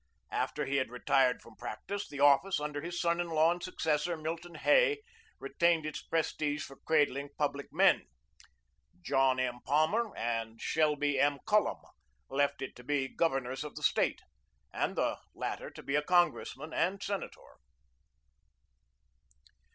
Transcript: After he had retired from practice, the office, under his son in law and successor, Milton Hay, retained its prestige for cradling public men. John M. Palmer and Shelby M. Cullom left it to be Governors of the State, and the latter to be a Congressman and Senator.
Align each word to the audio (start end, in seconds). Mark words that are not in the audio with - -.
After 0.31 0.65
he 0.65 0.77
had 0.77 0.89
retired 0.89 1.43
from 1.43 1.55
practice, 1.55 2.09
the 2.09 2.19
office, 2.19 2.59
under 2.59 2.81
his 2.81 2.99
son 2.99 3.19
in 3.19 3.27
law 3.29 3.51
and 3.51 3.61
successor, 3.61 4.17
Milton 4.17 4.55
Hay, 4.55 5.03
retained 5.39 5.85
its 5.85 6.01
prestige 6.01 6.63
for 6.63 6.77
cradling 6.87 7.29
public 7.37 7.71
men. 7.71 8.07
John 9.03 9.39
M. 9.39 9.59
Palmer 9.63 10.11
and 10.17 10.59
Shelby 10.59 11.19
M. 11.19 11.37
Cullom 11.45 11.77
left 12.29 12.63
it 12.63 12.75
to 12.77 12.83
be 12.83 13.09
Governors 13.09 13.63
of 13.63 13.75
the 13.75 13.83
State, 13.83 14.21
and 14.73 14.95
the 14.95 15.19
latter 15.35 15.69
to 15.69 15.83
be 15.83 15.93
a 15.93 16.01
Congressman 16.01 16.73
and 16.73 17.03
Senator. 17.03 17.59